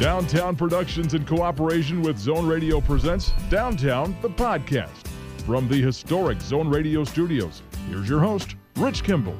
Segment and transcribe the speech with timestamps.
[0.00, 5.06] Downtown Productions in cooperation with Zone Radio presents Downtown, the podcast.
[5.46, 9.36] From the historic Zone Radio studios, here's your host, Rich Kimball.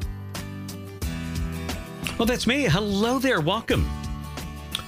[2.18, 2.62] Well, that's me.
[2.62, 3.42] Hello there.
[3.42, 3.86] Welcome.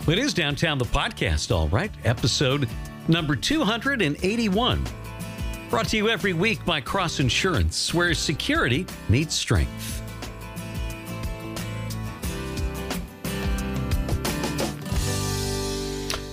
[0.09, 1.91] It is Downtown, the podcast, all right.
[2.07, 2.67] Episode
[3.07, 4.85] number 281.
[5.69, 9.98] Brought to you every week by Cross Insurance, where security meets strength.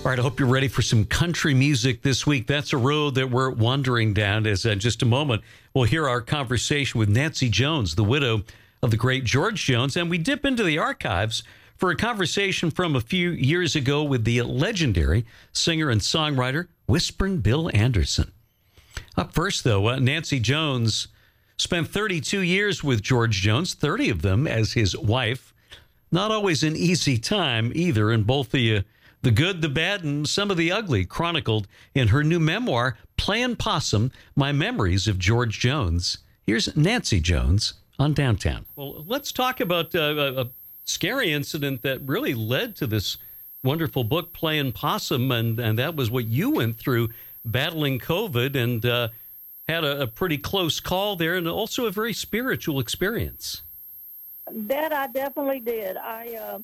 [0.06, 2.46] All right, I hope you're ready for some country music this week.
[2.46, 4.46] That's a road that we're wandering down.
[4.46, 5.42] As in just a moment,
[5.74, 8.44] we'll hear our conversation with Nancy Jones, the widow
[8.84, 11.42] of the great George Jones, and we dip into the archives
[11.76, 17.38] for a conversation from a few years ago with the legendary singer and songwriter Whisperin'
[17.38, 18.30] Bill Anderson.
[19.16, 21.08] Up first, though, uh, Nancy Jones
[21.56, 25.52] spent 32 years with George Jones, 30 of them as his wife.
[26.12, 28.82] Not always an easy time either, and both the uh,
[29.26, 33.56] the good, the bad, and some of the ugly chronicled in her new memoir, Playin'
[33.56, 36.18] Possum My Memories of George Jones.
[36.46, 38.66] Here's Nancy Jones on Downtown.
[38.76, 40.48] Well, let's talk about uh, a
[40.84, 43.16] scary incident that really led to this
[43.64, 47.08] wonderful book, Playin' Possum, and, and that was what you went through
[47.44, 49.08] battling COVID and uh,
[49.66, 53.62] had a, a pretty close call there and also a very spiritual experience.
[54.48, 55.96] That I definitely did.
[55.96, 56.36] I.
[56.36, 56.58] Uh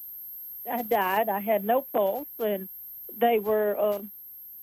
[0.71, 1.29] I died.
[1.29, 2.69] I had no pulse, and
[3.17, 4.01] they were, uh,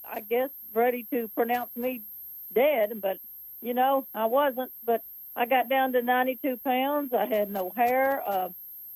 [0.10, 2.02] I guess, ready to pronounce me
[2.54, 3.02] dead.
[3.02, 3.20] But
[3.62, 4.72] you know, I wasn't.
[4.86, 5.04] But
[5.36, 7.14] I got down to 92 pounds.
[7.14, 8.24] I had no hair.
[8.26, 8.50] Uh,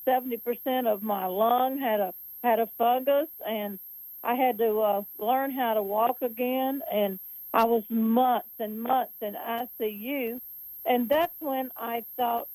[0.06, 3.80] 70% of my lung had a had a fungus, and
[4.24, 6.82] I had to uh, learn how to walk again.
[6.92, 7.20] And
[7.54, 10.42] I was months and months in ICU,
[10.86, 12.48] and that's when I thought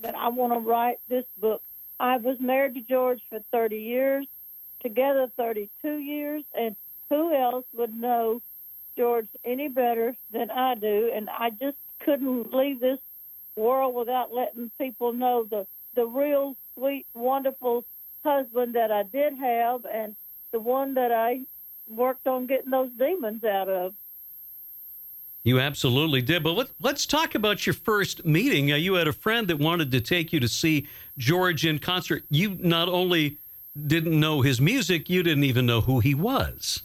[0.00, 1.62] that I want to write this book
[2.00, 4.26] I was married to George for 30 years,
[4.80, 6.76] together 32 years, and
[7.08, 8.42] who else would know
[8.96, 11.10] George any better than I do?
[11.12, 13.00] And I just couldn't leave this
[13.56, 17.84] world without letting people know the the real sweet, wonderful
[18.24, 20.14] husband that I did have, and
[20.52, 21.40] the one that I
[21.88, 23.94] worked on getting those demons out of.
[25.48, 26.42] You absolutely did.
[26.42, 28.70] But let, let's talk about your first meeting.
[28.70, 30.86] Uh, you had a friend that wanted to take you to see
[31.16, 32.22] George in concert.
[32.28, 33.38] You not only
[33.86, 36.82] didn't know his music, you didn't even know who he was.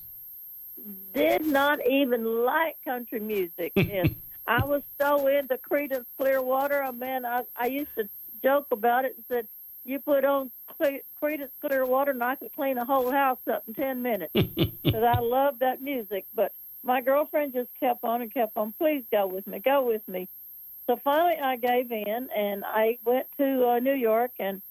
[1.14, 3.74] Did not even like country music.
[3.76, 4.16] and
[4.48, 6.82] I was so into Creedence Clearwater.
[6.82, 8.08] I mean, I, I used to
[8.42, 9.48] joke about it and said,
[9.84, 14.02] you put on Creedence Clearwater and I could clean a whole house up in 10
[14.02, 14.34] minutes.
[14.84, 16.26] Because I love that music.
[16.36, 16.52] But
[16.84, 18.74] my girlfriend just kept on and kept on.
[18.74, 19.60] Please go with me.
[19.60, 20.28] Go with me.
[20.86, 24.62] So finally, I gave in and I went to uh, New York and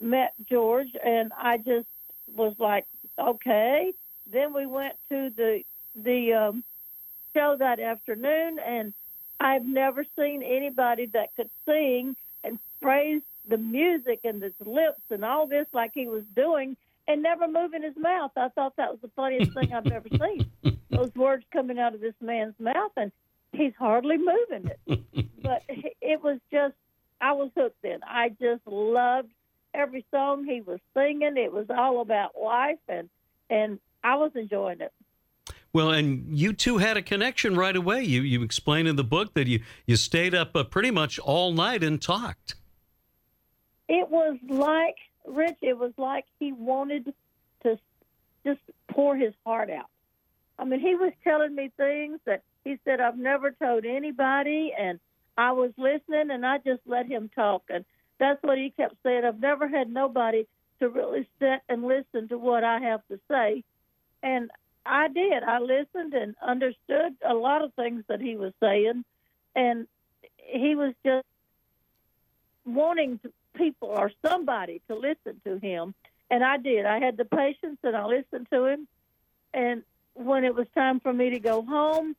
[0.00, 1.88] met George, and I just
[2.34, 2.86] was like,
[3.18, 3.92] okay.
[4.30, 5.64] Then we went to the
[5.96, 6.64] the um,
[7.32, 8.92] show that afternoon, and
[9.40, 15.24] I've never seen anybody that could sing and praise the music and his lips and
[15.24, 16.76] all this like he was doing
[17.06, 18.32] and never moving his mouth.
[18.36, 20.50] I thought that was the funniest thing I've ever seen.
[20.90, 23.12] Those words coming out of this man's mouth, and
[23.52, 25.24] he's hardly moving it.
[25.42, 26.74] but it was just,
[27.20, 27.98] I was hooked in.
[28.06, 29.30] I just loved
[29.74, 31.36] every song he was singing.
[31.36, 33.08] It was all about life, and
[33.50, 34.92] and I was enjoying it.
[35.72, 38.02] Well, and you two had a connection right away.
[38.04, 41.52] You you explain in the book that you you stayed up uh, pretty much all
[41.52, 42.54] night and talked.
[43.88, 45.58] It was like Rich.
[45.62, 47.12] It was like he wanted
[47.62, 47.78] to
[48.44, 49.88] just pour his heart out.
[50.58, 55.00] I mean, he was telling me things that he said I've never told anybody, and
[55.36, 57.84] I was listening, and I just let him talk, and
[58.18, 59.24] that's what he kept saying.
[59.24, 60.46] I've never had nobody
[60.80, 63.64] to really sit and listen to what I have to say,
[64.22, 64.50] and
[64.86, 65.42] I did.
[65.42, 69.04] I listened and understood a lot of things that he was saying,
[69.56, 69.86] and
[70.36, 71.26] he was just
[72.64, 75.94] wanting to, people or somebody to listen to him,
[76.30, 76.86] and I did.
[76.86, 78.88] I had the patience, and I listened to him,
[79.52, 79.82] and
[80.14, 82.16] when it was time for me to go home,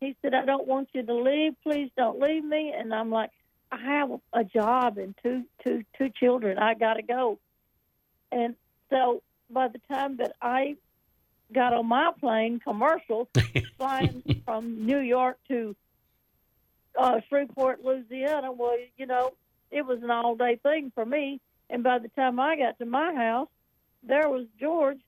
[0.00, 1.54] he said, I don't want you to leave.
[1.62, 2.72] Please don't leave me.
[2.76, 3.30] And I'm like,
[3.70, 6.58] I have a job and two, two, two children.
[6.58, 7.38] I got to go.
[8.32, 8.56] And
[8.88, 10.76] so by the time that I
[11.52, 13.28] got on my plane, commercial,
[13.76, 15.76] flying from New York to
[16.98, 19.32] uh, Shreveport, Louisiana, well, you know,
[19.70, 21.40] it was an all day thing for me.
[21.68, 23.48] And by the time I got to my house,
[24.02, 24.98] there was George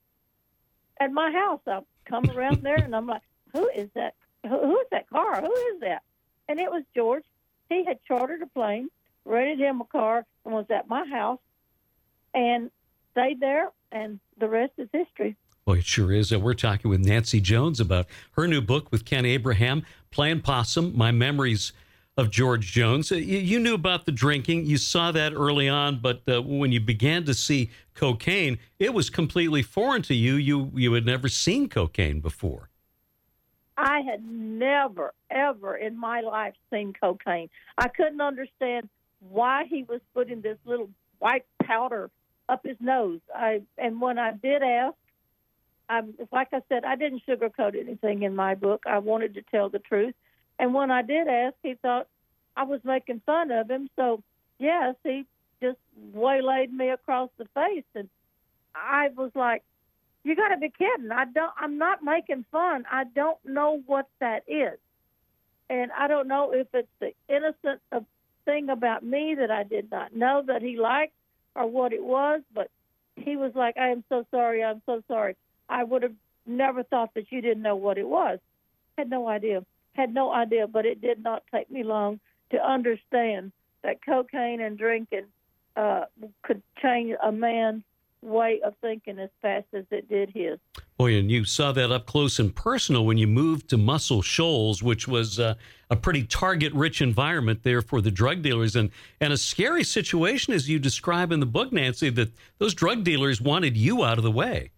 [0.99, 1.59] at my house.
[1.67, 3.21] I come around there, and I'm like,
[3.51, 4.15] who is that?
[4.43, 5.41] Who, who is that car?
[5.41, 6.03] Who is that?
[6.47, 7.23] And it was George.
[7.69, 8.89] He had chartered a plane,
[9.25, 11.39] rented him a car, and was at my house,
[12.33, 12.71] and
[13.11, 13.71] stayed there.
[13.91, 15.35] And the rest is history.
[15.65, 16.35] Boy, it sure is.
[16.35, 21.11] We're talking with Nancy Jones about her new book with Ken Abraham, Playin' Possum, My
[21.11, 21.71] Memories
[22.15, 23.11] of George Jones.
[23.11, 24.65] Uh, you, knew about the drinking.
[24.65, 29.09] You saw that early on, but uh, when you began to see cocaine, it was
[29.09, 30.35] completely foreign to you.
[30.35, 32.69] You you had never seen cocaine before.
[33.75, 37.49] I had never, ever in my life seen cocaine.
[37.77, 38.89] I couldn't understand
[39.19, 42.11] why he was putting this little white powder
[42.47, 43.21] up his nose.
[43.35, 44.95] I and when I did ask,
[45.89, 46.01] I
[46.31, 48.83] like I said, I didn't sugarcoat anything in my book.
[48.85, 50.13] I wanted to tell the truth.
[50.59, 52.07] And when I did ask, he thought
[52.55, 53.89] I was making fun of him.
[53.95, 54.21] So
[54.59, 55.25] yes, he
[55.61, 55.77] just
[56.13, 58.09] waylaid me across the face, and
[58.75, 59.63] I was like,
[60.23, 61.11] "You got to be kidding!
[61.11, 61.53] I don't.
[61.57, 62.85] I'm not making fun.
[62.91, 64.77] I don't know what that is,
[65.69, 67.81] and I don't know if it's the innocent
[68.45, 71.13] thing about me that I did not know that he liked,
[71.55, 72.41] or what it was.
[72.53, 72.69] But
[73.15, 74.63] he was like, "I am so sorry.
[74.63, 75.35] I'm so sorry.
[75.69, 76.15] I would have
[76.45, 78.39] never thought that you didn't know what it was.
[78.97, 79.63] Had no idea.
[79.93, 80.67] Had no idea.
[80.67, 82.19] But it did not take me long
[82.51, 83.51] to understand
[83.83, 85.25] that cocaine and drinking
[85.75, 86.05] uh,
[86.43, 87.83] could change a man's
[88.21, 90.57] way of thinking as fast as it did his.
[90.97, 94.81] Boy, and you saw that up close and personal when you moved to Muscle Shoals,
[94.81, 95.55] which was uh,
[95.89, 100.69] a pretty target-rich environment there for the drug dealers, and and a scary situation, as
[100.69, 104.31] you describe in the book, Nancy, that those drug dealers wanted you out of the
[104.31, 104.71] way.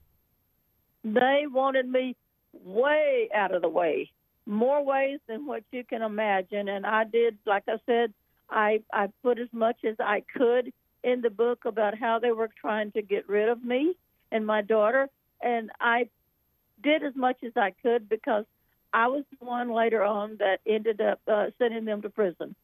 [1.04, 2.16] They wanted me
[2.64, 4.10] way out of the way,
[4.46, 8.14] more ways than what you can imagine, and I did, like I said,
[8.50, 10.72] I I put as much as I could
[11.04, 13.96] in the book about how they were trying to get rid of me
[14.32, 15.10] and my daughter,
[15.42, 16.10] and I
[16.84, 18.46] did as much as I could because
[18.94, 22.56] I was the one later on that ended up uh, sending them to prison.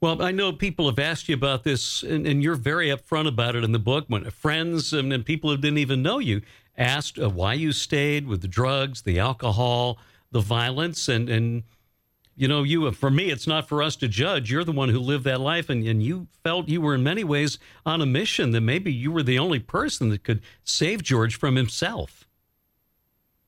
[0.00, 3.56] Well, I know people have asked you about this, and, and you're very upfront about
[3.56, 4.04] it in the book.
[4.06, 6.42] When friends and, and people who didn't even know you
[6.78, 9.98] asked uh, why you stayed with the drugs, the alcohol,
[10.30, 11.64] the violence, and and
[12.38, 14.50] you know, you for me, it's not for us to judge.
[14.50, 17.24] You're the one who lived that life, and, and you felt you were in many
[17.24, 21.36] ways on a mission that maybe you were the only person that could save George
[21.36, 22.28] from himself.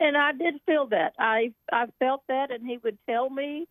[0.00, 1.14] And I did feel that.
[1.20, 3.68] I I felt that, and he would tell me,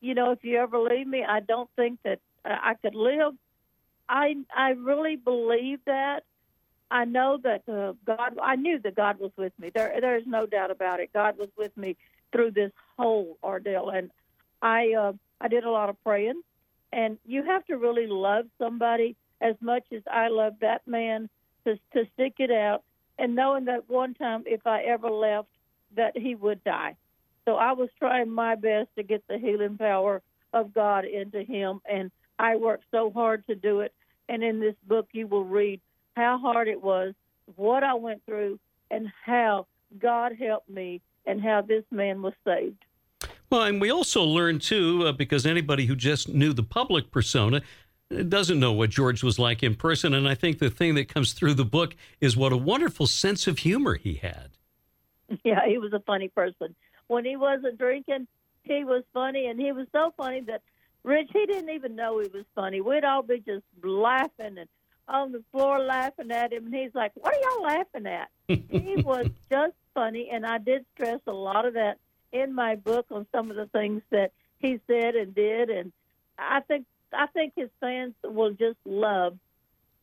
[0.00, 3.34] you know, if you ever leave me, I don't think that uh, I could live.
[4.08, 6.24] I I really believe that.
[6.92, 8.38] I know that uh, God.
[8.40, 9.70] I knew that God was with me.
[9.74, 11.10] There there is no doubt about it.
[11.14, 11.96] God was with me
[12.32, 14.10] through this whole ordeal, and
[14.60, 16.42] I uh, I did a lot of praying,
[16.92, 21.30] and you have to really love somebody as much as I love that man
[21.64, 22.82] to to stick it out,
[23.18, 25.48] and knowing that one time if I ever left,
[25.96, 26.96] that he would die.
[27.46, 30.20] So I was trying my best to get the healing power
[30.52, 33.94] of God into him, and I worked so hard to do it.
[34.28, 35.80] And in this book, you will read
[36.16, 37.14] how hard it was,
[37.56, 38.58] what I went through,
[38.90, 39.66] and how
[39.98, 42.84] God helped me, and how this man was saved.
[43.50, 47.60] Well, and we also learned too, uh, because anybody who just knew the public persona
[48.10, 50.14] uh, doesn't know what George was like in person.
[50.14, 53.46] And I think the thing that comes through the book is what a wonderful sense
[53.46, 54.50] of humor he had.
[55.44, 56.74] Yeah, he was a funny person.
[57.06, 58.26] When he wasn't drinking,
[58.64, 60.60] he was funny, and he was so funny that
[61.04, 62.80] Rich, he didn't even know he was funny.
[62.80, 64.68] We'd all be just laughing and
[65.08, 68.96] on the floor laughing at him, and he's like, "What are y'all laughing at?" he
[69.04, 71.98] was just funny, and I did stress a lot of that
[72.32, 75.92] in my book on some of the things that he said and did, and
[76.38, 79.38] I think I think his fans will just love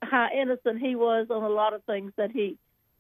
[0.02, 2.58] how innocent he was on a lot of things that he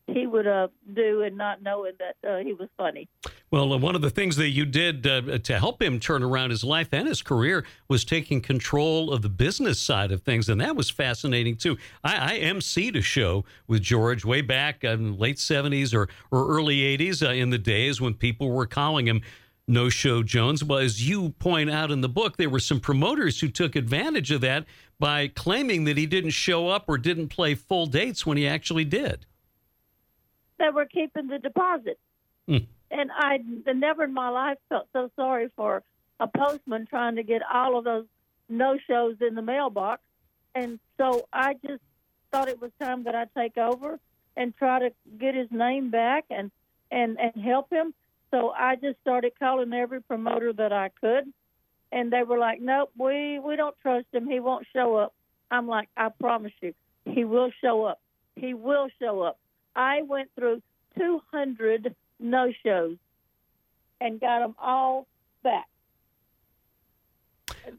[0.07, 3.07] he would uh, do and not knowing that uh, he was funny.
[3.51, 6.51] Well, uh, one of the things that you did uh, to help him turn around
[6.51, 10.62] his life and his career was taking control of the business side of things, and
[10.62, 11.77] that was fascinating too.
[12.03, 16.98] I, I emceed a show with George way back in late '70s or, or early
[16.98, 19.22] '80s uh, in the days when people were calling him
[19.68, 20.63] no Show Jones.
[20.63, 24.32] Well, as you point out in the book, there were some promoters who took advantage
[24.32, 24.65] of that
[25.00, 28.86] by claiming that he didn't show up or didn't play full dates when he actually
[28.86, 29.25] did.
[30.58, 32.00] They were keeping the deposit.
[32.50, 32.65] Mm.
[32.91, 33.39] And I
[33.74, 35.84] never in my life felt so sorry for
[36.19, 38.05] a postman trying to get all of those
[38.50, 40.01] no shows in the mailbox.
[40.55, 41.84] And so I just
[42.31, 44.00] thought it was time that I take over
[44.36, 46.51] and try to get his name back and,
[46.91, 47.93] and, and help him.
[48.31, 51.31] So I just started calling every promoter that I could,
[51.91, 54.27] and they were like, "Nope, we we don't trust him.
[54.27, 55.13] He won't show up."
[55.50, 56.74] I'm like, "I promise you,
[57.05, 58.00] he will show up.
[58.36, 59.39] He will show up."
[59.75, 60.62] I went through
[60.98, 62.97] 200 no shows
[64.01, 65.07] and got them all
[65.43, 65.67] back.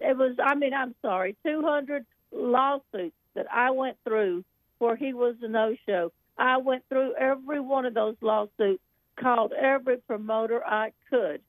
[0.00, 4.44] It was, I mean, I'm sorry, 200 lawsuits that I went through
[4.78, 6.12] where he was a no show.
[6.38, 8.82] I went through every one of those lawsuits,
[9.16, 11.42] called every promoter I could,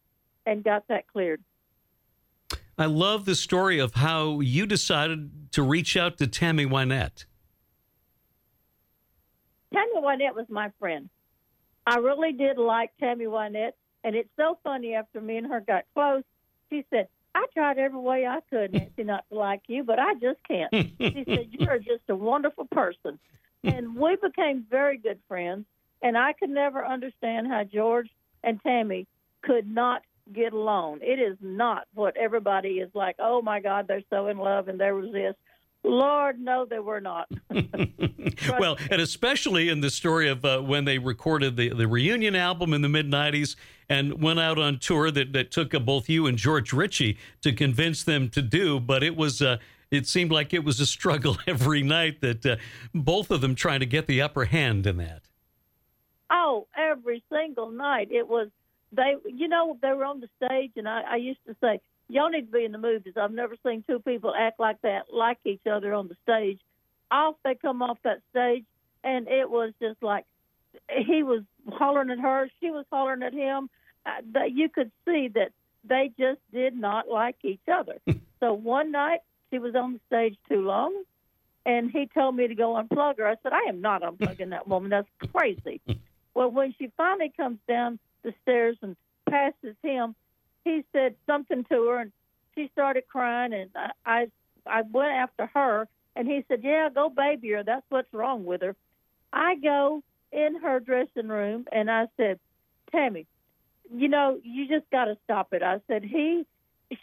[0.45, 1.41] and got that cleared.
[2.77, 7.25] I love the story of how you decided to reach out to Tammy Wynette.
[9.73, 11.09] Tammy Wynette was my friend.
[11.85, 13.73] I really did like Tammy Wynette,
[14.03, 16.23] and it's so funny after me and her got close,
[16.69, 20.13] she said, I tried every way I could, Nancy, not to like you, but I
[20.15, 20.71] just can't.
[20.73, 23.19] She said, You're just a wonderful person.
[23.63, 25.65] And we became very good friends,
[26.01, 28.09] and I could never understand how George
[28.43, 29.07] and Tammy
[29.43, 30.01] could not
[30.33, 30.99] get along.
[31.01, 34.79] It is not what everybody is like, oh my God, they're so in love and
[34.79, 35.35] there was this.
[35.83, 37.27] Lord, no, they were not.
[38.59, 42.73] well, and especially in the story of uh, when they recorded the, the reunion album
[42.73, 43.55] in the mid 90s
[43.89, 47.51] and went out on tour that, that took uh, both you and George Richey to
[47.51, 48.79] convince them to do.
[48.79, 49.57] But it was, uh,
[49.89, 52.55] it seemed like it was a struggle every night that uh,
[52.93, 55.23] both of them trying to get the upper hand in that.
[56.31, 58.09] Oh, every single night.
[58.11, 58.49] It was,
[58.91, 61.81] they, you know, they were on the stage, and I, I used to say,
[62.11, 63.13] y'all need to be in the movies.
[63.15, 66.59] I've never seen two people act like that, like each other on the stage.
[67.09, 68.65] Off they come off that stage,
[69.03, 70.25] and it was just like
[70.89, 73.69] he was hollering at her, she was hollering at him.
[74.05, 75.51] Uh, that you could see that
[75.83, 77.97] they just did not like each other.
[78.39, 79.19] so one night
[79.51, 81.03] she was on the stage too long,
[81.65, 83.27] and he told me to go unplug her.
[83.27, 84.89] I said, I am not unplugging that woman.
[84.89, 85.81] That's crazy.
[86.33, 88.95] well, when she finally comes down the stairs and
[89.29, 90.15] passes him,
[90.63, 92.11] he said something to her, and
[92.55, 94.27] she started crying, and I, I
[94.65, 97.63] I went after her, and he said, "Yeah, go baby her.
[97.63, 98.75] That's what's wrong with her."
[99.33, 102.39] I go in her dressing room, and I said,
[102.91, 103.25] "Tammy,
[103.93, 106.45] you know, you just got to stop it." I said, "He,"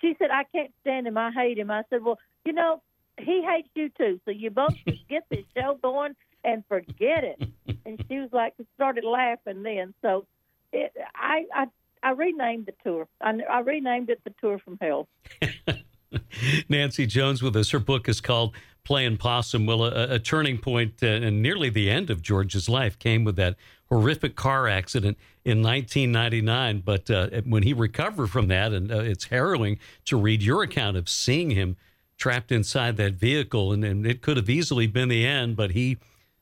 [0.00, 1.18] she said, "I can't stand him.
[1.18, 2.82] I hate him." I said, "Well, you know,
[3.18, 4.20] he hates you too.
[4.24, 4.74] So you both
[5.08, 7.40] get this show going and forget it."
[7.88, 9.94] And she was like, started laughing then.
[10.02, 10.26] So
[10.72, 11.66] it, I, I
[12.02, 13.08] I renamed the tour.
[13.20, 15.08] I, I renamed it the Tour from Hell.
[16.68, 17.70] Nancy Jones with us.
[17.70, 19.66] Her book is called Playing Possum.
[19.66, 23.36] Well, a, a turning point uh, and nearly the end of George's life came with
[23.36, 23.56] that
[23.88, 26.82] horrific car accident in 1999.
[26.84, 30.96] But uh, when he recovered from that, and uh, it's harrowing to read your account
[30.96, 31.76] of seeing him
[32.16, 35.98] trapped inside that vehicle, and, and it could have easily been the end, but he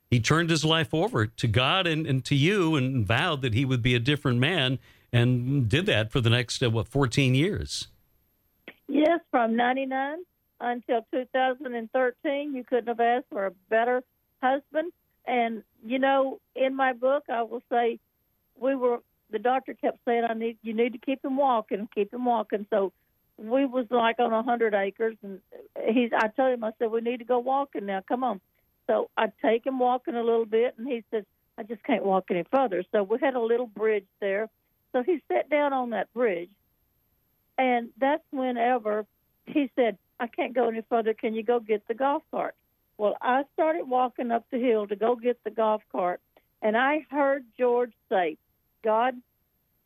[0.08, 3.64] he turned his life over to God and, and to you and vowed that he
[3.64, 4.78] would be a different man
[5.16, 7.88] and did that for the next, uh, what, 14 years?
[8.88, 10.18] Yes, from 99
[10.60, 12.54] until 2013.
[12.54, 14.02] You couldn't have asked for a better
[14.42, 14.92] husband.
[15.26, 17.98] And, you know, in my book, I will say
[18.58, 18.98] we were,
[19.30, 22.66] the doctor kept saying, I need, you need to keep him walking, keep him walking.
[22.70, 22.92] So
[23.38, 25.40] we was like on a hundred acres and
[25.88, 28.02] he's, I told him, I said, we need to go walking now.
[28.06, 28.40] Come on.
[28.86, 31.24] So I take him walking a little bit and he says,
[31.58, 32.84] I just can't walk any further.
[32.92, 34.48] So we had a little bridge there
[34.96, 36.48] so he sat down on that bridge,
[37.58, 39.04] and that's whenever
[39.44, 41.12] he said, I can't go any further.
[41.12, 42.54] Can you go get the golf cart?
[42.96, 46.22] Well, I started walking up the hill to go get the golf cart,
[46.62, 48.38] and I heard George say,
[48.82, 49.16] God,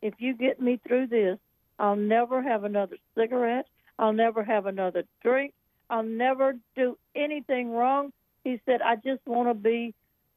[0.01, 1.37] if you get me through this,
[1.77, 3.67] I'll never have another cigarette.
[3.99, 5.53] I'll never have another drink.
[5.89, 8.13] I'll never do anything wrong.
[8.45, 9.93] He said, I just want to be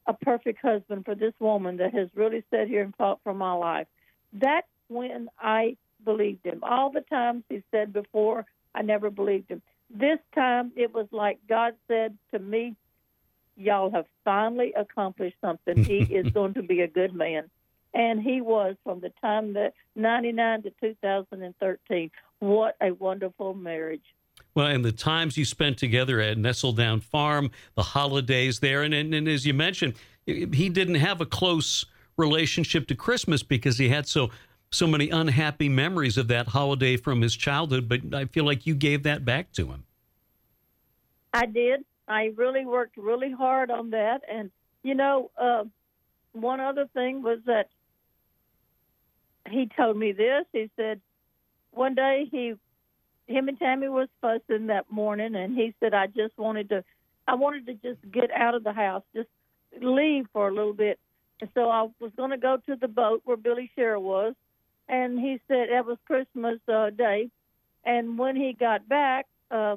[0.07, 3.53] a perfect husband for this woman that has really sat here and fought for my
[3.53, 3.87] life.
[4.35, 6.61] That's when I believed him.
[6.63, 9.63] All the times he said before, I never believed him.
[9.89, 12.77] This time it was like God said to me,
[13.57, 15.85] Y'all have finally accomplished something.
[15.85, 17.51] He is going to be a good man.
[17.95, 22.11] And he was from the time that 99 to 2013.
[22.41, 24.03] What a wonderful marriage.
[24.57, 29.15] Well, and the times you spent together at Nestledown Farm, the holidays there, and, and,
[29.15, 29.95] and as you mentioned,
[30.27, 34.31] he didn't have a close relationship to Christmas because he had so
[34.71, 37.89] so many unhappy memories of that holiday from his childhood.
[37.89, 39.85] But I feel like you gave that back to him.
[41.33, 41.85] I did.
[42.09, 44.51] I really worked really hard on that, and
[44.83, 45.65] you know, uh,
[46.33, 47.69] one other thing was that
[49.49, 50.45] he told me this.
[50.53, 51.01] He said
[51.71, 52.55] one day he,
[53.27, 56.85] him and Tammy was fussing that morning, and he said, "I just wanted to,
[57.27, 59.29] I wanted to just get out of the house, just
[59.81, 60.99] leave for a little bit."
[61.41, 64.35] And so I was going to go to the boat where Billy Sherrill was,
[64.89, 67.31] and he said that was Christmas uh, Day.
[67.85, 69.77] And when he got back, uh,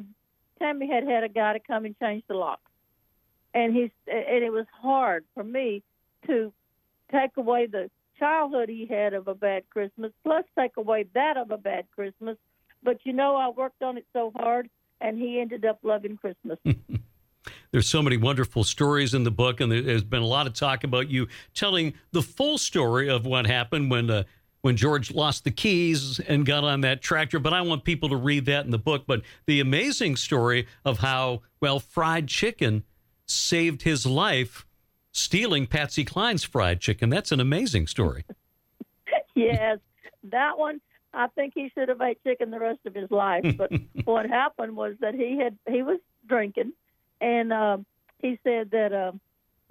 [0.60, 2.62] Tammy had had a guy to come and change the locks,
[3.54, 5.84] and he's and it was hard for me
[6.26, 6.52] to
[7.12, 11.52] take away the childhood he had of a bad Christmas, plus take away that of
[11.52, 12.38] a bad Christmas.
[12.84, 14.70] But you know, I worked on it so hard,
[15.02, 16.60] and he ended up loving Christmas.
[17.78, 20.84] there's so many wonderful stories in the book, and there's been a lot of talk
[20.84, 24.24] about you telling the full story of what happened when uh,
[24.62, 27.38] when George lost the keys and got on that tractor.
[27.38, 29.04] But I want people to read that in the book.
[29.06, 32.84] But the amazing story of how well fried chicken
[33.28, 34.66] saved his life,
[35.12, 37.12] stealing Patsy Cline's fried chicken.
[37.12, 38.26] That's an amazing story.
[39.36, 39.78] yes,
[40.24, 40.82] that one.
[41.14, 43.46] I think he should have ate chicken the rest of his life.
[43.56, 43.72] But
[44.06, 46.74] what happened was that he had he was drinking,
[47.22, 47.86] and um,
[48.20, 49.12] he said that uh,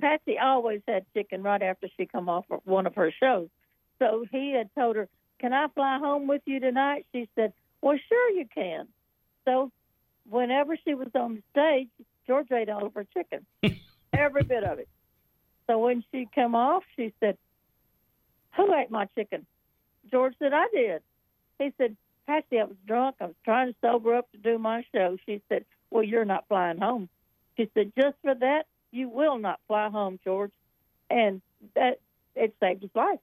[0.01, 3.49] Patsy always had chicken right after she come off of one of her shows.
[3.99, 7.99] So he had told her, "Can I fly home with you tonight?" She said, "Well,
[8.09, 8.89] sure you can."
[9.45, 9.71] So
[10.29, 11.89] whenever she was on the stage,
[12.27, 13.47] George ate all of her chicken,
[14.13, 14.89] every bit of it.
[15.67, 17.39] So when she come off, she said,
[18.57, 19.47] "Who ate my chicken?"
[20.11, 21.03] George said, "I did."
[21.59, 23.17] He said, "Patsy, I was drunk.
[23.21, 26.49] I was trying to sober up to do my show." She said, "Well, you're not
[26.49, 27.09] flying home."
[27.57, 30.53] She said, "Just for that, you will not fly home, George."
[31.11, 31.41] And
[31.75, 32.01] that
[32.35, 33.21] it saved his life.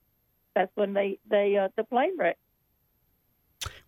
[0.55, 2.39] That's when they they uh, the plane wrecked.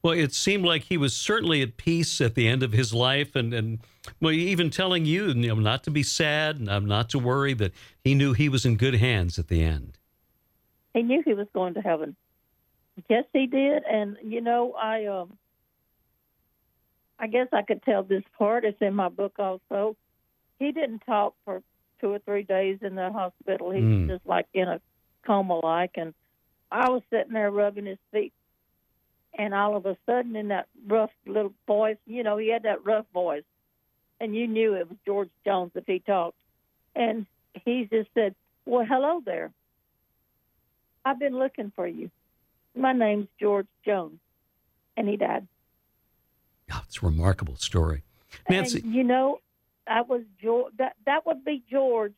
[0.02, 3.36] Well, it seemed like he was certainly at peace at the end of his life,
[3.36, 3.80] and and
[4.22, 7.54] well, even telling you, you know, not to be sad and not to worry.
[7.54, 7.72] That
[8.04, 9.98] he knew he was in good hands at the end.
[10.94, 12.16] He knew he was going to heaven.
[13.10, 15.38] Yes, he did, and you know, I um,
[17.20, 18.64] I guess I could tell this part.
[18.64, 19.96] It's in my book also.
[20.60, 21.62] He didn't talk for
[22.00, 23.72] two or three days in the hospital.
[23.72, 24.08] He mm.
[24.08, 24.80] was just like in a
[25.26, 26.14] coma, like, and
[26.72, 28.34] I was sitting there rubbing his feet,
[29.38, 32.86] and all of a sudden, in that rough little voice, you know, he had that
[32.86, 33.44] rough voice,
[34.20, 36.38] and you knew it was George Jones if he talked.
[36.96, 37.26] And
[37.66, 38.36] he just said,
[38.66, 39.52] Well, hello there.
[41.04, 42.10] I've been looking for you.
[42.76, 44.20] My name's George Jones.
[44.98, 45.48] And he died.
[46.72, 48.04] Oh, it's a remarkable story.
[48.50, 48.80] Nancy.
[48.80, 49.40] And, you know,
[49.88, 52.14] I was George, that, that would be George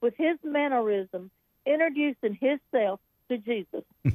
[0.00, 1.30] with his mannerism
[1.66, 3.84] introducing himself to Jesus.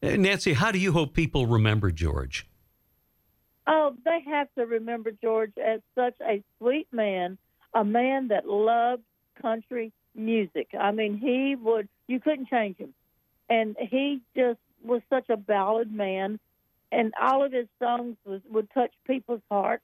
[0.00, 2.46] Eh, Nancy, how do you hope people remember George?
[3.66, 7.36] Oh, they have to remember George as such a sweet man,
[7.74, 9.02] a man that loved
[9.42, 10.68] country music.
[10.78, 12.94] I mean, he would, you couldn't change him.
[13.50, 16.38] And he just was such a ballad man,
[16.92, 19.82] and all of his songs was, would touch people's hearts.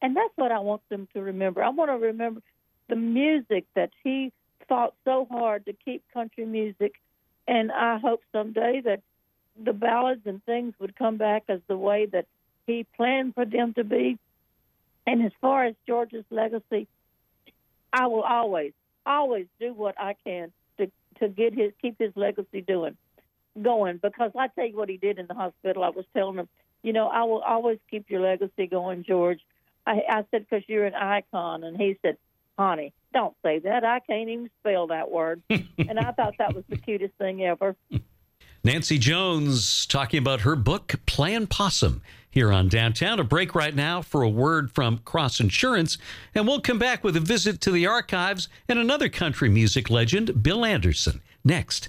[0.00, 1.62] And that's what I want them to remember.
[1.62, 2.40] I want to remember
[2.88, 4.32] the music that he
[4.68, 6.94] fought so hard to keep country music
[7.48, 9.00] and I hope someday that
[9.60, 12.26] the ballads and things would come back as the way that
[12.66, 14.18] he planned for them to be.
[15.06, 16.86] And as far as George's legacy,
[17.90, 18.72] I will always,
[19.06, 22.96] always do what I can to to get his keep his legacy doing
[23.60, 23.96] going.
[23.96, 25.82] Because I tell you what he did in the hospital.
[25.82, 26.48] I was telling him,
[26.82, 29.40] you know, I will always keep your legacy going, George.
[29.86, 32.16] I, I said because you're an icon, and he said,
[32.58, 33.84] honey, don't say that.
[33.84, 35.42] I can't even spell that word.
[35.50, 37.76] and I thought that was the cutest thing ever.
[38.64, 43.20] Nancy Jones talking about her book, Playin' Possum, here on Downtown.
[43.20, 45.96] A break right now for a word from Cross Insurance,
[46.34, 50.42] and we'll come back with a visit to the archives and another country music legend,
[50.42, 51.88] Bill Anderson, next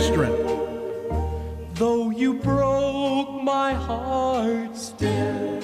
[0.00, 0.46] strength.
[1.74, 5.60] Though you broke my heart still,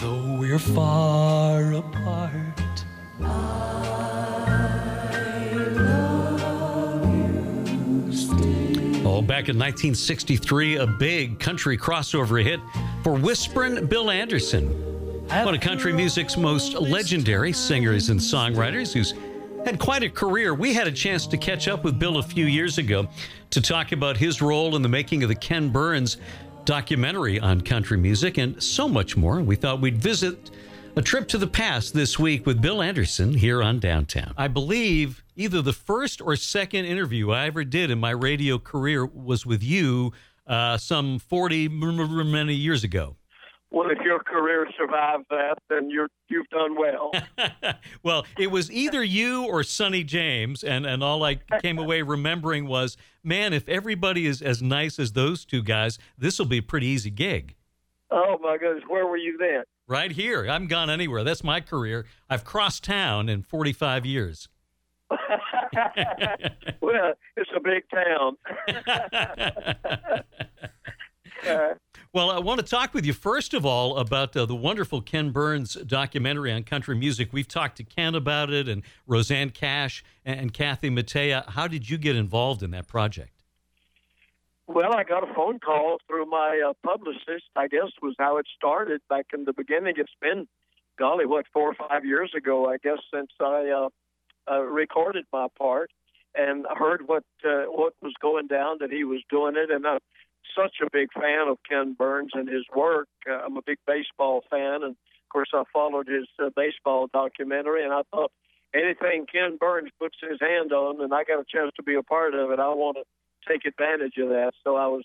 [0.00, 2.84] though we're far apart,
[9.04, 12.60] Oh, back in 1963, a big country crossover hit
[13.02, 14.68] for Whisperin' Bill Anderson,
[15.28, 19.14] one of country music's most legendary singers and songwriters who's
[19.64, 20.54] had quite a career.
[20.54, 23.08] We had a chance to catch up with Bill a few years ago
[23.50, 26.16] to talk about his role in the making of the Ken Burns
[26.64, 29.40] documentary on country music and so much more.
[29.40, 30.50] We thought we'd visit
[30.96, 34.34] a trip to the past this week with Bill Anderson here on Downtown.
[34.36, 39.06] I believe either the first or second interview I ever did in my radio career
[39.06, 40.12] was with you
[40.46, 43.16] uh, some 40 many years ago.
[43.70, 47.12] Well, if your career survived that, then you're you've done well.
[48.02, 52.66] well, it was either you or Sonny James, and and all I came away remembering
[52.66, 56.62] was, man, if everybody is as nice as those two guys, this will be a
[56.62, 57.56] pretty easy gig.
[58.10, 59.64] Oh my goodness, where were you then?
[59.88, 60.46] right here.
[60.48, 61.24] I haven't gone anywhere.
[61.24, 62.06] That's my career.
[62.30, 64.48] I've crossed town in 45 years.
[65.10, 65.18] well,
[67.36, 68.36] it's a big town.
[71.46, 71.74] uh,
[72.12, 75.30] well, I want to talk with you first of all about uh, the wonderful Ken
[75.30, 77.32] Burns documentary on country music.
[77.32, 81.48] We've talked to Ken about it, and Rosanne Cash and, and Kathy Mattea.
[81.50, 83.44] How did you get involved in that project?
[84.66, 87.46] Well, I got a phone call through my uh, publicist.
[87.56, 89.94] I guess was how it started back in the beginning.
[89.96, 90.46] It's been,
[90.98, 93.88] golly, what four or five years ago, I guess, since I uh,
[94.50, 95.90] uh, recorded my part
[96.34, 99.98] and heard what uh, what was going down that he was doing it, and I'm
[100.56, 103.08] such a big fan of Ken Burns and his work.
[103.28, 107.84] Uh, I'm a big baseball fan, and of course I followed his uh, baseball documentary,
[107.84, 108.32] and I thought
[108.74, 112.02] anything Ken Burns puts his hand on, and I got a chance to be a
[112.02, 113.04] part of it, I want to
[113.50, 114.52] take advantage of that.
[114.64, 115.04] So I was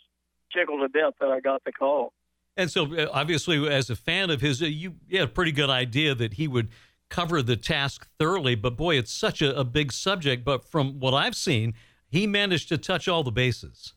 [0.55, 2.13] tickled to death that I got the call.
[2.55, 5.69] And so, uh, obviously, as a fan of his, uh, you, had a pretty good
[5.69, 6.69] idea that he would
[7.09, 8.55] cover the task thoroughly.
[8.55, 10.45] But boy, it's such a, a big subject.
[10.45, 11.73] But from what I've seen,
[12.07, 13.93] he managed to touch all the bases.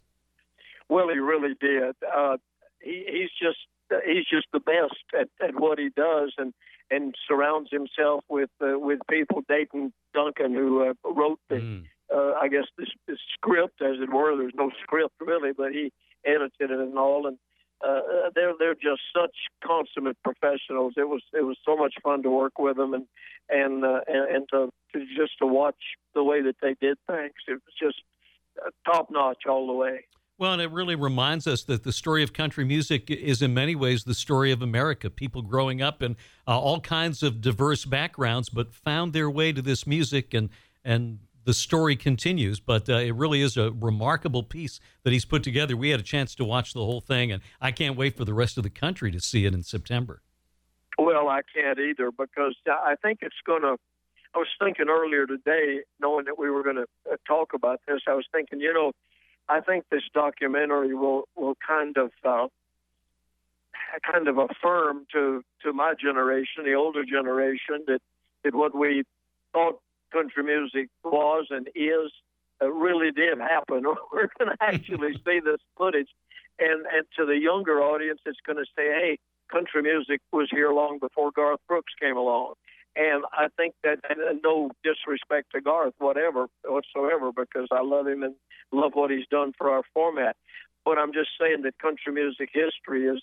[0.89, 1.95] Well, he really did.
[2.03, 2.37] Uh,
[2.81, 3.59] he, he's just
[4.05, 6.53] he's just the best at, at what he does, and
[6.91, 9.43] and surrounds himself with uh, with people.
[9.49, 11.85] Dayton Duncan, who uh, wrote the, mm.
[12.15, 14.37] uh, I guess the, this script, as it were.
[14.37, 15.93] There's no script really, but he
[16.25, 17.39] edited it and all, and
[17.85, 20.95] uh, they're they're just such consummate professionals.
[20.97, 23.07] It was it was so much fun to work with them, and
[23.49, 25.77] and uh, and, and to, to just to watch
[26.15, 27.35] the way that they did things.
[27.49, 28.03] It was just
[28.65, 30.07] uh, top notch all the way.
[30.39, 33.75] Well, and it really reminds us that the story of country music is in many
[33.75, 35.09] ways the story of America.
[35.09, 36.15] People growing up in
[36.47, 40.51] uh, all kinds of diverse backgrounds, but found their way to this music, and
[40.85, 42.61] and the story continues.
[42.61, 45.75] But uh, it really is a remarkable piece that he's put together.
[45.75, 48.35] We had a chance to watch the whole thing, and I can't wait for the
[48.35, 50.21] rest of the country to see it in September.
[50.99, 53.77] Well, I can't either because I think it's going to.
[54.35, 58.03] I was thinking earlier today, knowing that we were going to uh, talk about this,
[58.07, 58.93] I was thinking, you know
[59.49, 62.49] I think this documentary will will kind of uh,
[64.11, 68.01] kind of affirm to to my generation, the older generation, that
[68.45, 69.05] that what we
[69.53, 69.81] thought
[70.13, 72.13] country music was and is
[72.63, 73.85] uh, really did happen.
[74.13, 76.09] We're going to actually see this footage,
[76.59, 79.19] and and to the younger audience, it's going to say, "Hey,
[79.51, 82.55] country music was here long before Garth Brooks came along."
[82.97, 83.99] And I think that,
[84.43, 88.35] no disrespect to Garth, whatever whatsoever, because I love him and
[88.73, 90.37] love what he's done for our format.
[90.85, 93.23] But I'm just saying that country music history is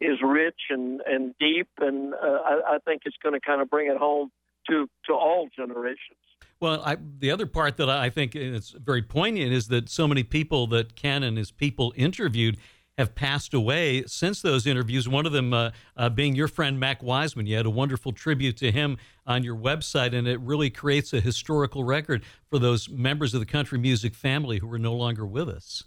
[0.00, 3.70] is rich and and deep, and uh, I, I think it's going to kind of
[3.70, 4.30] bring it home
[4.68, 6.18] to to all generations.
[6.60, 10.22] Well, I, the other part that I think is very poignant is that so many
[10.22, 12.58] people that Ken and his people interviewed
[12.98, 15.08] have passed away since those interviews.
[15.08, 17.46] One of them uh, uh, being your friend Mac Wiseman.
[17.46, 21.20] You had a wonderful tribute to him on your website, and it really creates a
[21.20, 25.48] historical record for those members of the country music family who are no longer with
[25.48, 25.84] us.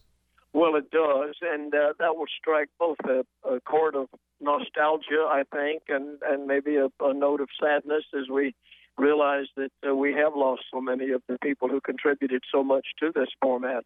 [0.53, 4.07] Well, it does, and uh, that will strike both a, a, chord of
[4.41, 8.55] nostalgia, I think, and and maybe a, a note of sadness as we
[8.97, 12.87] realize that uh, we have lost so many of the people who contributed so much
[12.99, 13.83] to this format.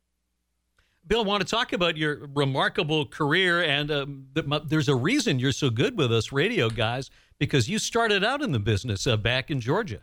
[1.07, 4.27] Bill, I want to talk about your remarkable career, and um,
[4.65, 7.09] there's a reason you're so good with us radio guys
[7.39, 10.01] because you started out in the business uh, back in Georgia.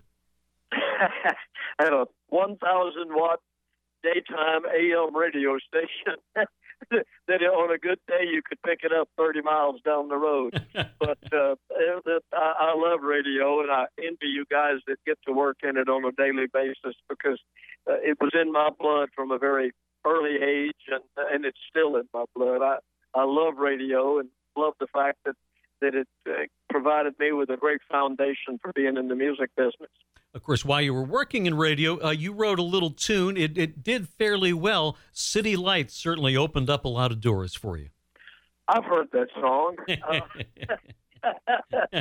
[0.72, 1.08] I
[1.80, 2.58] At a 1,000
[3.10, 3.38] watt
[4.02, 6.20] daytime AM radio station.
[6.90, 10.60] that on a good day you could pick it up 30 miles down the road.
[10.74, 15.32] but uh, it, I, I love radio, and I envy you guys that get to
[15.32, 17.38] work in it on a daily basis because
[17.88, 19.72] uh, it was in my blood from a very
[20.06, 22.62] early age, and and it's still in my blood.
[22.62, 22.78] I
[23.14, 25.36] I love radio and love the fact that
[25.80, 26.32] that it uh,
[26.68, 29.90] provided me with a great foundation for being in the music business.
[30.34, 33.36] Of course, while you were working in radio, uh, you wrote a little tune.
[33.36, 34.96] It, it did fairly well.
[35.12, 37.88] City Lights certainly opened up a lot of doors for you.
[38.68, 39.76] I've heard that song.
[41.24, 41.32] Uh,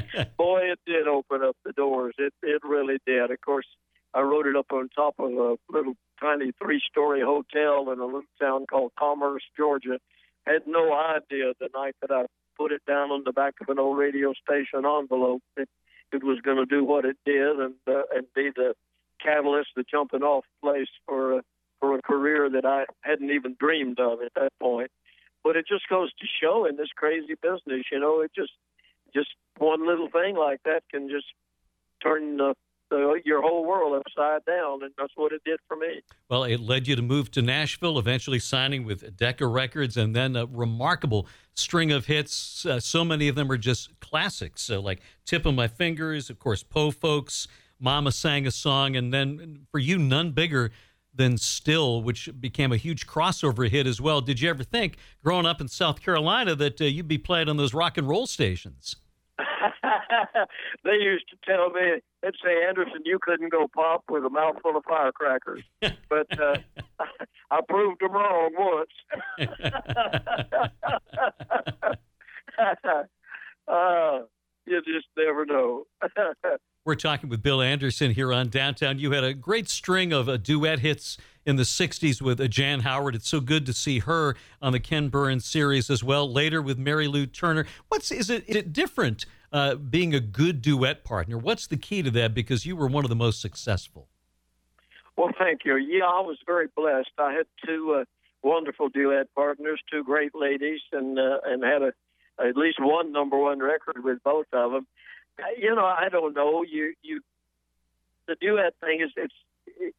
[0.38, 2.14] boy, it did open up the doors.
[2.20, 3.32] It it really did.
[3.32, 3.66] Of course,
[4.14, 8.22] I wrote it up on top of a little tiny three-story hotel in a little
[8.40, 10.00] town called Commerce, Georgia.
[10.46, 12.26] Had no idea the night that I
[12.58, 15.68] put it down on the back of an old radio station envelope that
[16.12, 18.74] it was going to do what it did and uh, and be the
[19.24, 21.42] catalyst, the jumping off place for a,
[21.80, 24.92] for a career that I hadn't even dreamed of at that point.
[25.44, 28.54] But it just goes to show in this crazy business, you know, it just
[29.14, 31.28] just one little thing like that can just
[32.04, 32.56] turn the
[32.90, 36.02] the, your whole world upside down, and that's what it did for me.
[36.30, 40.36] Well, it led you to move to Nashville, eventually signing with Decca Records, and then
[40.36, 42.66] a remarkable string of hits.
[42.66, 46.40] Uh, so many of them are just classics, so like "Tip of My Fingers," of
[46.40, 47.48] course, "Po Folks,"
[47.80, 50.72] "Mama Sang a Song," and then for you, none bigger
[51.14, 54.22] than "Still," which became a huge crossover hit as well.
[54.22, 57.58] Did you ever think, growing up in South Carolina, that uh, you'd be played on
[57.58, 58.96] those rock and roll stations?
[60.84, 64.76] they used to tell me, they'd say, Anderson, you couldn't go pop with a mouthful
[64.76, 65.64] of firecrackers.
[65.82, 66.56] but uh,
[67.52, 68.90] I proved them wrong once.
[73.68, 74.20] uh,
[74.66, 75.86] you just never know.
[76.88, 78.98] We're talking with Bill Anderson here on Downtown.
[78.98, 82.80] You had a great string of uh, duet hits in the 60s with uh, Jan
[82.80, 83.14] Howard.
[83.14, 86.32] It's so good to see her on the Ken Burns series as well.
[86.32, 87.66] Later with Mary Lou Turner.
[87.90, 91.38] What's is it, is it different uh, being a good duet partner?
[91.38, 92.34] What's the key to that?
[92.34, 94.08] Because you were one of the most successful.
[95.18, 95.76] Well, thank you.
[95.76, 97.12] Yeah, I was very blessed.
[97.18, 98.06] I had two uh,
[98.44, 101.92] wonderful duet partners, two great ladies, and uh, and had a
[102.40, 104.88] at least one number one record with both of them
[105.58, 106.64] you know, I don't know.
[106.64, 107.22] You you
[108.28, 109.34] the duet thing is it's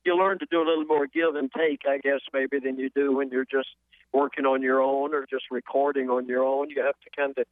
[0.05, 2.91] you learn to do a little more give and take, I guess, maybe than you
[2.91, 3.69] do when you're just
[4.13, 6.71] working on your own or just recording on your own.
[6.71, 7.47] You have to kind of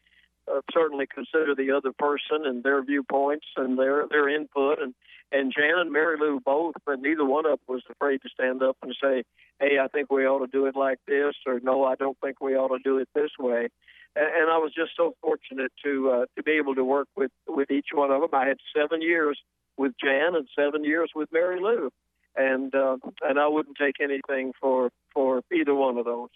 [0.50, 4.94] uh, certainly consider the other person and their viewpoints and their their input and
[5.32, 8.62] and Jan and Mary Lou both, but neither one of them was afraid to stand
[8.62, 9.24] up and say,
[9.58, 12.40] "Hey, I think we ought to do it like this," or "No, I don't think
[12.40, 13.68] we ought to do it this way."
[14.16, 17.70] And I was just so fortunate to uh, to be able to work with with
[17.70, 18.30] each one of them.
[18.32, 19.38] I had seven years
[19.76, 21.90] with Jan and seven years with Mary Lou,
[22.34, 26.30] and uh, and I wouldn't take anything for for either one of those.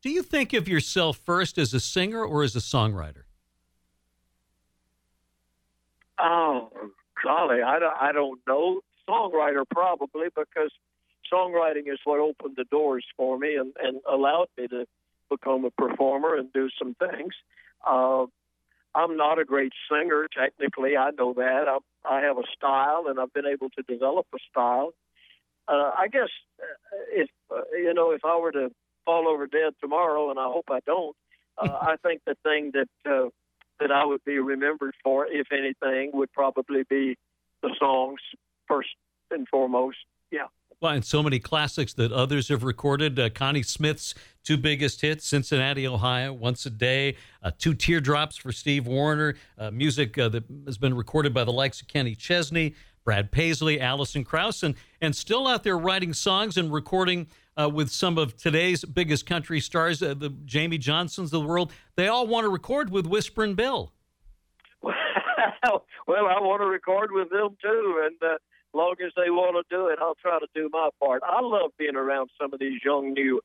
[0.00, 3.24] Do you think of yourself first as a singer or as a songwriter?
[6.20, 6.70] Oh,
[7.22, 8.80] golly, I don't, I don't know.
[9.08, 10.70] Songwriter probably because
[11.32, 14.86] songwriting is what opened the doors for me and, and allowed me to
[15.28, 17.34] become a performer and do some things.
[17.86, 18.26] Uh,
[18.94, 20.96] I'm not a great singer technically.
[20.96, 21.66] I know that.
[21.68, 24.92] I, I have a style, and I've been able to develop a style.
[25.68, 28.70] Uh, I guess uh, if uh, you know, if I were to
[29.04, 31.14] fall over dead tomorrow, and I hope I don't,
[31.58, 33.28] uh, I think the thing that uh,
[33.80, 37.16] that I would be remembered for, if anything, would probably be
[37.62, 38.20] the songs
[38.66, 38.88] first
[39.30, 39.98] and foremost.
[40.30, 40.46] Yeah.
[40.80, 43.18] Well, and so many classics that others have recorded.
[43.18, 44.14] Uh, Connie Smith's
[44.44, 49.72] two biggest hits, Cincinnati, Ohio, Once a Day, uh, Two Teardrops for Steve Wariner, uh,
[49.72, 54.22] music uh, that has been recorded by the likes of Kenny Chesney, Brad Paisley, Alison
[54.22, 57.26] Krauss, and, and still out there writing songs and recording
[57.60, 61.72] uh, with some of today's biggest country stars, uh, the Jamie Johnsons of the world.
[61.96, 63.92] They all want to record with Whisperin' Bill.
[64.82, 64.94] well,
[66.08, 68.38] I want to record with them too, and
[68.74, 71.22] long as they want to do it, I'll try to do my part.
[71.24, 73.40] I love being around some of these young new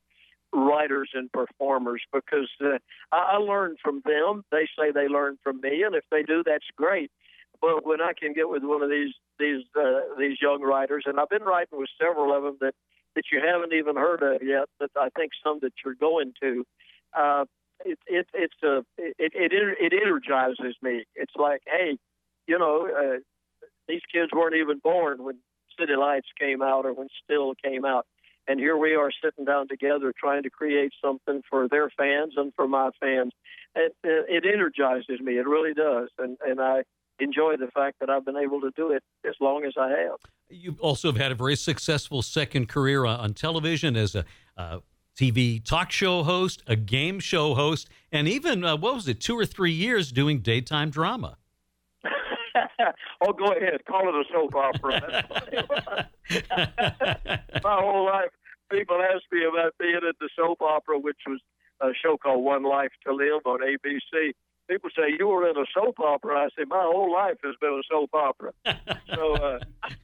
[0.53, 2.77] writers and performers because uh,
[3.11, 4.43] I, I learn from them.
[4.51, 7.11] They say they learn from me, and if they do, that's great.
[7.61, 11.19] But when I can get with one of these these uh, these young writers, and
[11.19, 12.75] I've been writing with several of them that
[13.15, 16.65] that you haven't even heard of yet, but I think some that you're going to.
[17.17, 17.45] Uh,
[17.85, 21.05] it, it, it's a it, it it energizes me.
[21.15, 21.97] It's like, hey,
[22.47, 23.19] you know, uh,
[23.87, 25.39] these kids weren't even born when
[25.79, 28.05] City Lights came out or when Still came out.
[28.47, 32.53] And here we are sitting down together trying to create something for their fans and
[32.55, 33.31] for my fans.
[33.75, 35.37] It, it energizes me.
[35.37, 36.09] It really does.
[36.19, 36.83] And, and I
[37.19, 40.19] enjoy the fact that I've been able to do it as long as I have.
[40.49, 44.25] You also have had a very successful second career on television as a
[44.57, 44.79] uh,
[45.15, 49.37] TV talk show host, a game show host, and even, uh, what was it, two
[49.37, 51.37] or three years doing daytime drama.
[53.21, 53.85] oh, go ahead.
[53.85, 55.25] Call it a soap opera.
[57.63, 58.31] My whole life,
[58.71, 61.39] people ask me about being in the soap opera, which was
[61.81, 64.33] a show called One Life to Live on ABC.
[64.69, 66.45] People say you were in a soap opera.
[66.45, 68.53] I say my whole life has been a soap opera.
[69.13, 69.59] so uh,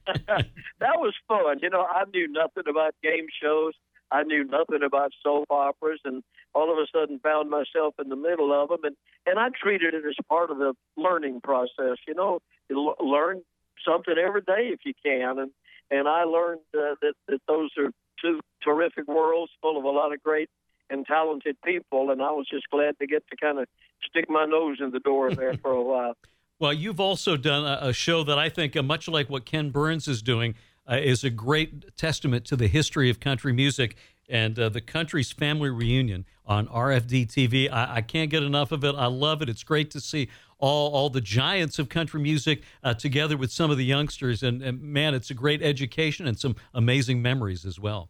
[0.26, 1.60] that was fun.
[1.62, 3.72] You know, I knew nothing about game shows.
[4.12, 6.22] I knew nothing about soap operas, and
[6.54, 8.96] all of a sudden found myself in the middle of them, and
[9.26, 11.98] and I treated it as part of the learning process.
[12.06, 13.42] You know, you learn
[13.86, 15.50] something every day if you can, and
[15.90, 20.12] and I learned uh, that that those are two terrific worlds full of a lot
[20.12, 20.48] of great
[20.90, 23.66] and talented people, and I was just glad to get to kind of
[24.08, 26.16] stick my nose in the door there for a while.
[26.58, 29.70] Well, you've also done a, a show that I think, uh, much like what Ken
[29.70, 30.54] Burns is doing,
[30.90, 33.96] uh, is a great testament to the history of country music
[34.28, 37.70] and uh, the country's family reunion on RFD TV.
[37.70, 38.94] I, I, can't get enough of it.
[38.94, 39.48] I love it.
[39.48, 43.70] It's great to see all all the giants of country music uh, together with some
[43.70, 44.42] of the youngsters.
[44.42, 48.08] And, and man, it's a great education and some amazing memories as well.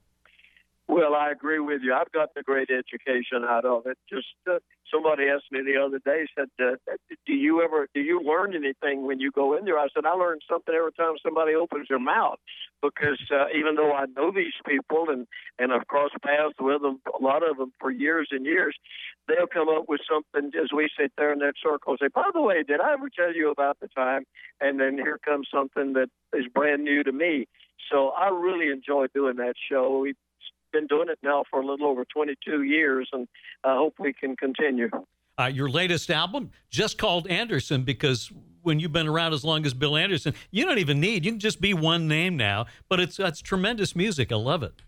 [0.89, 1.95] Well, I agree with you.
[1.95, 3.97] I've gotten a great education out of it.
[4.09, 4.59] Just uh,
[4.91, 6.77] somebody asked me the other day, said, uh,
[7.27, 10.13] "Do you ever do you learn anything when you go in there?" I said, "I
[10.13, 12.39] learn something every time somebody opens their mouth."
[12.83, 15.27] Because uh, even though I know these people and
[15.59, 18.77] and I've crossed paths with them, a lot of them for years and years,
[19.29, 21.93] they'll come up with something as we sit there in that circle.
[21.93, 24.25] And say, "By the way, did I ever tell you about the time?"
[24.61, 27.47] And then here comes something that is brand new to me.
[27.91, 29.99] So I really enjoy doing that show.
[29.99, 30.15] We
[30.73, 33.29] been doing it now for a little over 22 years, and
[33.65, 34.91] I hope we can continue.
[35.39, 38.31] Uh, your latest album, just called Anderson, because
[38.63, 41.41] when you've been around as long as Bill Anderson, you don't even need, you can
[41.41, 44.33] just be one name now, but it's, it's tremendous music.
[44.33, 44.83] I love it.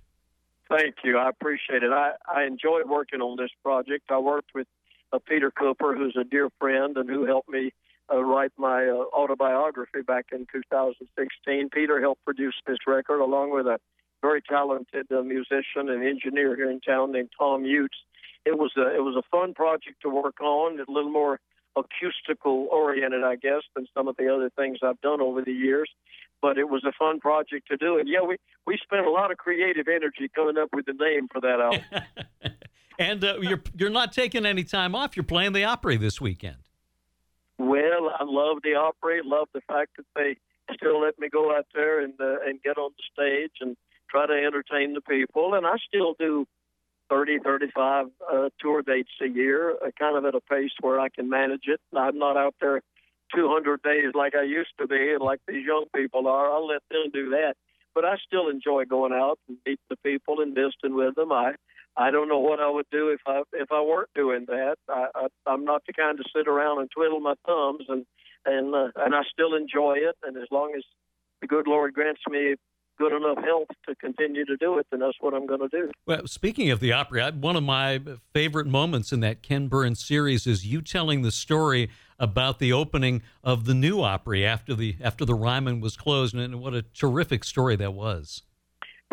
[0.69, 1.19] Thank you.
[1.19, 1.91] I appreciate it.
[1.91, 4.05] I, I enjoyed working on this project.
[4.11, 4.67] I worked with
[5.13, 7.73] uh, Peter Cooper, who's a dear friend and who helped me
[8.13, 11.69] uh, write my uh, autobiography back in 2016.
[11.71, 13.79] Peter helped produce this record along with a
[14.23, 17.89] very talented uh, musician and engineer here in town named Thomm Jutz.
[18.47, 21.39] It was a it was a fun project to work on, a little more
[21.77, 25.91] acoustical oriented, I guess, than some of the other things I've done over the years.
[26.41, 29.31] But it was a fun project to do, and yeah, we we spent a lot
[29.31, 32.55] of creative energy coming up with the name for that album.
[32.99, 35.17] and uh, you're you're not taking any time off.
[35.17, 36.57] You're playing the Opry this weekend.
[37.59, 39.21] Well, I love the Opry.
[39.25, 40.37] Love the fact that they
[40.75, 43.77] still let me go out there and uh, and get on the stage and
[44.13, 46.47] try to entertain the people, and I still do
[47.09, 51.09] 30, 35 uh, tour dates a year, uh, kind of at a pace where I
[51.09, 51.81] can manage it.
[51.97, 52.83] I'm not out there
[53.35, 56.51] 200 days like I used to be, like these young people are.
[56.51, 57.55] I'll let them do that,
[57.95, 61.33] but I still enjoy going out and meeting the people and visiting with them.
[61.33, 61.55] I
[61.97, 64.77] I don't know what I would do if I if I weren't doing that.
[64.89, 68.07] I, I I'm not the kind to sit around and twiddle my thumbs, and
[68.47, 70.17] and uh, and I still enjoy it.
[70.23, 70.83] And as long as
[71.41, 72.55] the good Lord grants me
[72.99, 75.91] good enough health to continue to do it, then that's what I'm going to do.
[76.07, 78.01] Well, speaking of the Opry, one of my
[78.33, 83.23] favorite moments in that Ken Burns series is you telling the story about the opening
[83.43, 87.45] of the new Opry after the after the Ryman was closed, and what a terrific
[87.45, 88.43] story that was.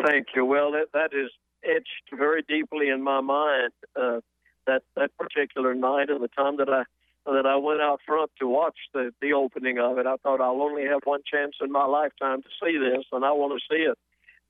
[0.04, 0.44] Thank you.
[0.44, 1.30] Well, that that is
[1.64, 3.72] etched very deeply in my mind.
[4.00, 4.20] Uh,
[4.66, 6.84] that that particular night and the time that I
[7.26, 10.06] that I went out front to watch the the opening of it.
[10.06, 13.32] I thought I'll only have one chance in my lifetime to see this, and I
[13.32, 13.98] want to see it.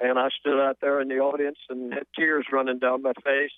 [0.00, 3.50] And I stood out there in the audience and had tears running down my face.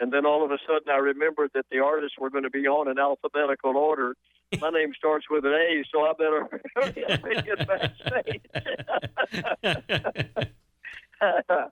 [0.00, 2.66] And then all of a sudden, I remembered that the artists were going to be
[2.66, 4.16] on in alphabetical order.
[4.60, 6.60] My name starts with an A, so I better
[7.42, 8.40] get backstage.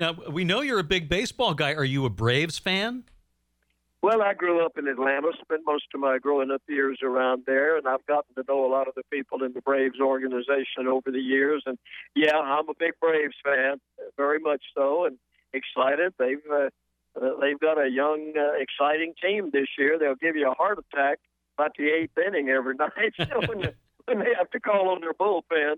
[0.00, 1.74] now we know you're a big baseball guy.
[1.74, 3.04] Are you a Braves fan?
[4.04, 7.78] Well, I grew up in Atlanta, spent most of my growing up years around there,
[7.78, 11.10] and I've gotten to know a lot of the people in the Braves organization over
[11.10, 11.62] the years.
[11.64, 11.78] And
[12.14, 13.80] yeah, I'm a big Braves fan,
[14.18, 15.16] very much so, and
[15.54, 16.12] excited.
[16.18, 16.68] They've uh,
[17.18, 19.98] uh, they've got a young, uh, exciting team this year.
[19.98, 21.20] They'll give you a heart attack
[21.56, 23.14] about the eighth inning every night
[23.48, 23.72] when,
[24.04, 25.76] when they have to call on their bullpen.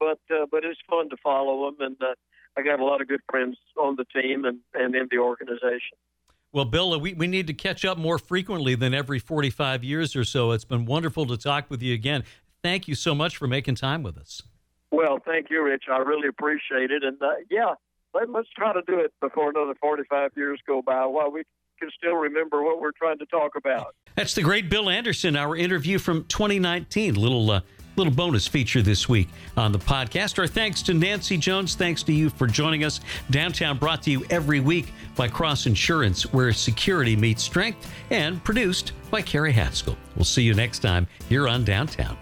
[0.00, 2.14] But uh, but it's fun to follow them, and uh,
[2.56, 5.98] I got a lot of good friends on the team and, and in the organization.
[6.56, 10.24] Well, Bill, we, we need to catch up more frequently than every 45 years or
[10.24, 10.52] so.
[10.52, 12.24] It's been wonderful to talk with you again.
[12.62, 14.40] Thank you so much for making time with us.
[14.90, 15.84] Well, thank you, Rich.
[15.92, 17.04] I really appreciate it.
[17.04, 17.74] And uh, yeah,
[18.14, 21.42] let, us try to do it before another 45 years go by while we
[21.78, 23.94] can still remember what we're trying to talk about.
[24.14, 27.16] That's the great Bill Anderson, our interview from 2019.
[27.16, 27.60] Little uh,
[27.96, 30.38] little bonus feature this week on the podcast.
[30.38, 31.74] Our thanks to Nancy Jones.
[31.74, 33.00] Thanks to you for joining us.
[33.30, 38.92] Downtown brought to you every week by Cross Insurance, where security meets strength, and produced
[39.10, 39.96] by Carrie Haskell.
[40.14, 42.16] We'll see you next time here on Downtown.